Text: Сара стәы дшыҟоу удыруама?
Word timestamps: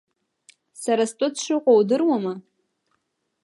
Сара 0.81 1.03
стәы 1.11 1.27
дшыҟоу 1.33 1.77
удыруама? 1.81 2.33